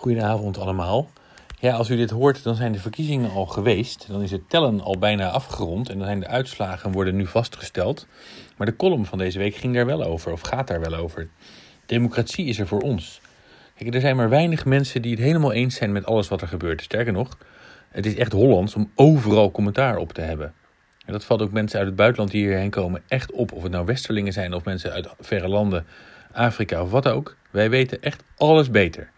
Goedenavond 0.00 0.58
allemaal. 0.58 1.10
Ja, 1.58 1.74
als 1.74 1.90
u 1.90 1.96
dit 1.96 2.10
hoort, 2.10 2.42
dan 2.42 2.54
zijn 2.54 2.72
de 2.72 2.78
verkiezingen 2.78 3.30
al 3.30 3.46
geweest. 3.46 4.06
Dan 4.08 4.22
is 4.22 4.30
het 4.30 4.50
tellen 4.50 4.80
al 4.80 4.98
bijna 4.98 5.30
afgerond 5.30 5.88
en 5.88 5.96
dan 5.96 6.06
zijn 6.06 6.20
de 6.20 6.26
uitslagen 6.26 6.92
worden 6.92 7.16
nu 7.16 7.26
vastgesteld. 7.26 8.06
Maar 8.56 8.66
de 8.66 8.76
column 8.76 9.04
van 9.04 9.18
deze 9.18 9.38
week 9.38 9.54
ging 9.54 9.74
daar 9.74 9.86
wel 9.86 10.02
over, 10.02 10.32
of 10.32 10.40
gaat 10.40 10.66
daar 10.66 10.80
wel 10.80 10.94
over. 10.94 11.28
Democratie 11.86 12.46
is 12.46 12.58
er 12.58 12.66
voor 12.66 12.80
ons. 12.80 13.20
Kijk, 13.76 13.94
er 13.94 14.00
zijn 14.00 14.16
maar 14.16 14.28
weinig 14.28 14.64
mensen 14.64 15.02
die 15.02 15.10
het 15.10 15.20
helemaal 15.20 15.52
eens 15.52 15.74
zijn 15.74 15.92
met 15.92 16.06
alles 16.06 16.28
wat 16.28 16.40
er 16.40 16.48
gebeurt. 16.48 16.82
Sterker 16.82 17.12
nog, 17.12 17.38
het 17.88 18.06
is 18.06 18.14
echt 18.14 18.32
Hollands 18.32 18.74
om 18.74 18.90
overal 18.94 19.50
commentaar 19.50 19.96
op 19.96 20.12
te 20.12 20.20
hebben. 20.20 20.54
En 21.06 21.12
dat 21.12 21.24
valt 21.24 21.42
ook 21.42 21.52
mensen 21.52 21.78
uit 21.78 21.88
het 21.88 21.96
buitenland 21.96 22.30
die 22.30 22.46
hierheen 22.46 22.70
komen 22.70 23.02
echt 23.08 23.32
op. 23.32 23.52
Of 23.52 23.62
het 23.62 23.72
nou 23.72 23.86
Westerlingen 23.86 24.32
zijn 24.32 24.54
of 24.54 24.64
mensen 24.64 24.92
uit 24.92 25.08
verre 25.18 25.48
landen, 25.48 25.86
Afrika 26.32 26.82
of 26.82 26.90
wat 26.90 27.08
ook. 27.08 27.36
Wij 27.50 27.70
weten 27.70 28.02
echt 28.02 28.22
alles 28.36 28.70
beter. 28.70 29.10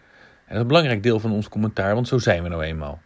En 0.53 0.59
dat 0.59 0.67
is 0.67 0.71
een 0.71 0.77
belangrijk 0.77 1.03
deel 1.03 1.21
van 1.21 1.33
ons 1.33 1.49
commentaar, 1.49 1.95
want 1.95 2.09
zo 2.09 2.19
zijn 2.19 2.43
we 2.43 2.49
nou 2.49 2.63
eenmaal. 2.63 3.03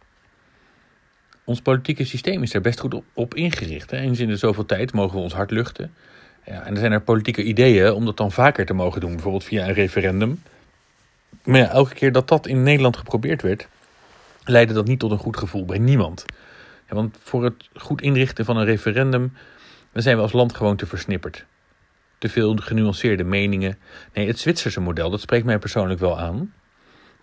Ons 1.43 1.61
politieke 1.61 2.05
systeem 2.05 2.43
is 2.43 2.53
er 2.53 2.61
best 2.61 2.79
goed 2.79 3.01
op, 3.13 3.35
ingericht. 3.35 3.91
Hè. 3.91 3.97
Eens 3.97 4.19
in 4.19 4.27
de 4.27 4.37
zoveel 4.37 4.65
tijd 4.65 4.93
mogen 4.93 5.15
we 5.15 5.23
ons 5.23 5.33
hart 5.33 5.51
luchten. 5.51 5.93
Ja, 6.45 6.63
en 6.63 6.73
er 6.73 6.79
zijn 6.79 6.91
er 6.91 7.01
politieke 7.01 7.43
ideeën 7.43 7.91
om 7.91 8.05
dat 8.05 8.17
dan 8.17 8.31
vaker 8.31 8.65
te 8.65 8.73
mogen 8.73 9.01
doen, 9.01 9.11
bijvoorbeeld 9.11 9.43
via 9.43 9.67
een 9.67 9.73
referendum. 9.73 10.41
Maar 11.43 11.59
ja, 11.59 11.69
elke 11.69 11.93
keer 11.93 12.11
dat 12.11 12.27
dat 12.27 12.47
in 12.47 12.63
Nederland 12.63 12.97
geprobeerd 12.97 13.41
werd, 13.41 13.67
leidde 14.43 14.73
dat 14.73 14.87
niet 14.87 14.99
tot 14.99 15.11
een 15.11 15.17
goed 15.17 15.37
gevoel 15.37 15.65
bij 15.65 15.79
niemand. 15.79 16.25
Ja, 16.89 16.95
want 16.95 17.17
voor 17.21 17.43
het 17.43 17.69
goed 17.73 18.01
inrichten 18.01 18.45
van 18.45 18.57
een 18.57 18.65
referendum 18.65 19.33
zijn 19.93 20.15
we 20.15 20.21
als 20.21 20.33
land 20.33 20.55
gewoon 20.55 20.75
te 20.75 20.85
versnipperd. 20.85 21.45
Te 22.17 22.29
veel 22.29 22.55
genuanceerde 22.55 23.23
meningen. 23.23 23.77
Nee, 24.13 24.27
het 24.27 24.39
Zwitserse 24.39 24.81
model, 24.81 25.09
dat 25.09 25.21
spreekt 25.21 25.45
mij 25.45 25.59
persoonlijk 25.59 25.99
wel 25.99 26.19
aan. 26.19 26.53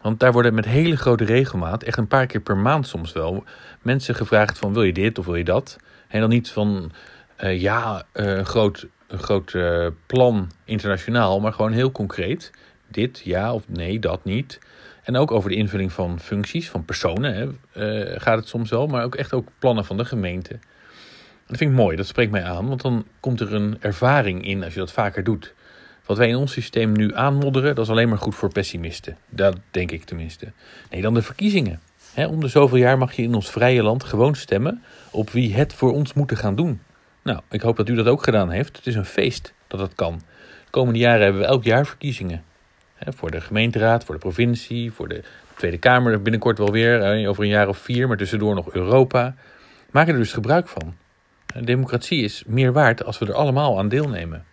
Want 0.04 0.20
daar 0.20 0.32
worden 0.32 0.54
met 0.54 0.64
hele 0.64 0.96
grote 0.96 1.24
regelmaat, 1.24 1.82
echt 1.82 1.98
een 1.98 2.06
paar 2.06 2.26
keer 2.26 2.40
per 2.40 2.56
maand 2.56 2.86
soms 2.86 3.12
wel, 3.12 3.44
mensen 3.82 4.14
gevraagd 4.14 4.58
van 4.58 4.72
wil 4.72 4.82
je 4.82 4.92
dit 4.92 5.18
of 5.18 5.24
wil 5.24 5.34
je 5.34 5.44
dat? 5.44 5.78
En 6.08 6.20
dan 6.20 6.28
niet 6.28 6.50
van 6.50 6.92
uh, 7.40 7.60
ja, 7.60 8.02
uh, 8.14 8.36
een 8.36 8.46
groot, 8.46 8.86
groot 9.08 9.52
uh, 9.52 9.86
plan 10.06 10.50
internationaal, 10.64 11.40
maar 11.40 11.52
gewoon 11.52 11.72
heel 11.72 11.92
concreet. 11.92 12.50
Dit 12.88 13.20
ja 13.24 13.54
of 13.54 13.62
nee, 13.68 13.98
dat 13.98 14.24
niet. 14.24 14.58
En 15.02 15.16
ook 15.16 15.30
over 15.30 15.50
de 15.50 15.56
invulling 15.56 15.92
van 15.92 16.20
functies, 16.20 16.70
van 16.70 16.84
personen 16.84 17.34
hè, 17.34 18.18
gaat 18.18 18.38
het 18.38 18.48
soms 18.48 18.70
wel, 18.70 18.86
maar 18.86 19.04
ook 19.04 19.14
echt 19.14 19.32
ook 19.32 19.48
plannen 19.58 19.84
van 19.84 19.96
de 19.96 20.04
gemeente. 20.04 20.58
Dat 21.46 21.56
vind 21.56 21.70
ik 21.70 21.76
mooi, 21.76 21.96
dat 21.96 22.06
spreekt 22.06 22.30
mij 22.30 22.44
aan, 22.44 22.68
want 22.68 22.82
dan 22.82 23.06
komt 23.20 23.40
er 23.40 23.54
een 23.54 23.76
ervaring 23.80 24.46
in 24.46 24.64
als 24.64 24.72
je 24.72 24.78
dat 24.78 24.92
vaker 24.92 25.24
doet. 25.24 25.54
Wat 26.06 26.16
wij 26.16 26.28
in 26.28 26.36
ons 26.36 26.52
systeem 26.52 26.92
nu 26.92 27.14
aanmodderen, 27.14 27.74
dat 27.74 27.84
is 27.84 27.90
alleen 27.90 28.08
maar 28.08 28.18
goed 28.18 28.34
voor 28.34 28.52
pessimisten. 28.52 29.16
Dat 29.28 29.56
denk 29.70 29.90
ik 29.90 30.04
tenminste. 30.04 30.52
Nee, 30.90 31.02
dan 31.02 31.14
de 31.14 31.22
verkiezingen. 31.22 31.80
om 32.16 32.40
de 32.40 32.48
zoveel 32.48 32.78
jaar 32.78 32.98
mag 32.98 33.12
je 33.12 33.22
in 33.22 33.34
ons 33.34 33.50
vrije 33.50 33.82
land 33.82 34.04
gewoon 34.04 34.34
stemmen 34.34 34.82
op 35.10 35.30
wie 35.30 35.54
het 35.54 35.74
voor 35.74 35.92
ons 35.92 36.12
moeten 36.12 36.36
gaan 36.36 36.54
doen. 36.54 36.80
Nou, 37.22 37.40
ik 37.50 37.60
hoop 37.60 37.76
dat 37.76 37.88
u 37.88 37.94
dat 37.94 38.06
ook 38.06 38.24
gedaan 38.24 38.50
heeft. 38.50 38.76
Het 38.76 38.86
is 38.86 38.94
een 38.94 39.04
feest 39.04 39.52
dat 39.66 39.80
dat 39.80 39.94
kan. 39.94 40.22
De 40.64 40.70
komende 40.70 40.98
jaren 40.98 41.22
hebben 41.22 41.40
we 41.40 41.46
elk 41.46 41.64
jaar 41.64 41.86
verkiezingen. 41.86 42.44
voor 42.98 43.30
de 43.30 43.40
gemeenteraad, 43.40 44.04
voor 44.04 44.14
de 44.14 44.20
provincie, 44.20 44.92
voor 44.92 45.08
de 45.08 45.22
Tweede 45.56 45.78
Kamer 45.78 46.22
binnenkort 46.22 46.58
wel 46.58 46.72
weer, 46.72 47.26
over 47.28 47.42
een 47.42 47.48
jaar 47.48 47.68
of 47.68 47.78
vier, 47.78 48.08
maar 48.08 48.16
tussendoor 48.16 48.54
nog 48.54 48.72
Europa. 48.72 49.34
Maak 49.90 50.08
er 50.08 50.16
dus 50.16 50.32
gebruik 50.32 50.68
van. 50.68 50.94
Democratie 51.60 52.22
is 52.22 52.42
meer 52.46 52.72
waard 52.72 53.04
als 53.04 53.18
we 53.18 53.26
er 53.26 53.34
allemaal 53.34 53.78
aan 53.78 53.88
deelnemen. 53.88 54.44